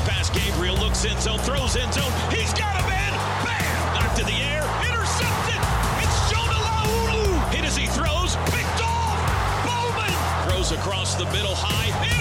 To 0.00 0.10
pass. 0.10 0.30
Gabriel 0.30 0.76
looks 0.76 1.04
in 1.04 1.18
zone, 1.20 1.38
throws 1.40 1.76
in 1.76 1.90
zone. 1.92 2.12
He's 2.30 2.52
got 2.54 2.78
a 2.80 2.86
man. 2.88 3.12
Bam! 3.44 3.94
Knocked 3.94 4.16
to 4.18 4.24
the 4.24 4.42
air. 4.42 4.62
Intercepted. 4.86 5.60
It's 6.00 6.30
Jonah 6.30 6.52
Laulu. 6.52 7.50
Hit 7.50 7.64
as 7.64 7.76
he 7.76 7.86
throws. 7.86 8.36
Picked 8.46 8.82
off. 8.82 9.18
Bowman 9.66 10.48
throws 10.48 10.72
across 10.72 11.16
the 11.16 11.24
middle 11.26 11.54
high. 11.54 12.19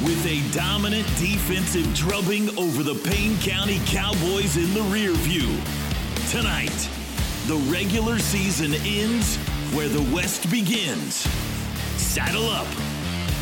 With 0.00 0.24
a 0.26 0.48
dominant 0.56 1.08
defensive 1.18 1.92
drubbing 1.92 2.56
over 2.56 2.84
the 2.84 2.94
Payne 2.94 3.36
County 3.38 3.80
Cowboys 3.84 4.56
in 4.56 4.72
the 4.72 4.82
rear 4.82 5.12
view. 5.12 5.48
Tonight, 6.30 6.88
the 7.48 7.56
regular 7.68 8.20
season 8.20 8.74
ends 8.86 9.36
where 9.74 9.88
the 9.88 10.02
West 10.14 10.48
begins. 10.52 11.16
Saddle 11.96 12.48
up. 12.48 12.68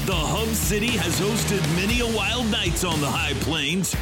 The 0.07 0.15
Hub 0.15 0.49
City 0.49 0.93
has 0.97 1.21
hosted 1.21 1.61
many 1.77 2.01
a 2.01 2.17
wild 2.17 2.51
nights 2.51 2.85
on 2.85 3.03
the 3.03 3.11
high 3.11 3.35
plains. 3.41 3.95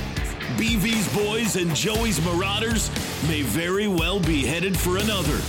BV's 0.57 1.13
boys 1.13 1.57
and 1.57 1.75
Joey's 1.75 2.25
Marauders 2.25 2.89
may 3.27 3.43
very 3.43 3.89
well 3.89 4.21
be 4.21 4.47
headed 4.47 4.79
for 4.79 4.99
another. 4.99 5.41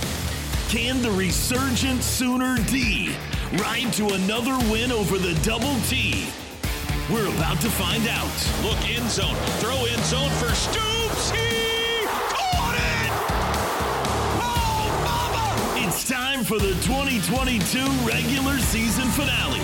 Can 0.70 1.02
the 1.02 1.12
resurgent 1.12 2.02
Sooner 2.02 2.56
D 2.64 3.14
ride 3.58 3.92
to 3.92 4.08
another 4.08 4.58
win 4.72 4.90
over 4.90 5.18
the 5.18 5.38
Double 5.44 5.76
T? 5.82 6.26
We're 7.08 7.28
about 7.28 7.60
to 7.60 7.70
find 7.70 8.08
out. 8.08 8.34
Look 8.64 8.90
in 8.90 9.08
zone. 9.08 9.36
Throw 9.60 9.84
in 9.84 10.02
zone 10.02 10.28
for 10.40 10.52
Stoops. 10.52 11.30
He 11.30 12.04
caught 12.04 12.74
it. 12.74 13.10
Oh, 14.42 14.90
mama. 15.04 15.86
It's 15.86 16.02
time 16.02 16.42
for 16.42 16.58
the 16.58 16.72
2022 16.82 17.78
regular 18.04 18.58
season 18.58 19.06
finale. 19.10 19.60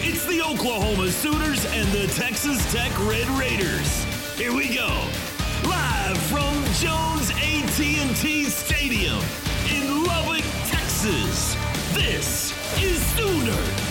It's 0.00 0.24
the 0.24 0.40
Oklahoma 0.40 1.10
Sooners 1.10 1.66
and 1.66 1.86
the 1.92 2.06
Texas 2.14 2.64
Tech 2.72 2.90
Red 3.00 3.28
Raiders. 3.38 4.04
Here 4.38 4.54
we 4.54 4.74
go. 4.74 4.88
Live 5.68 6.16
from 6.32 6.64
Jones 6.80 7.30
AT&T 7.32 8.44
Stadium 8.44 9.20
in 9.70 10.02
Lubbock, 10.02 10.44
Texas. 10.64 11.56
This 11.92 12.54
is 12.82 13.04
Sooner. 13.16 13.85